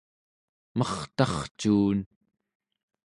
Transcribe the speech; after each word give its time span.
mertarcuun 0.77 1.99